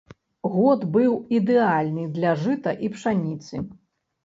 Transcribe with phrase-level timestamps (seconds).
[0.53, 3.65] Год быў ідэальны для жыта і пшаніцы.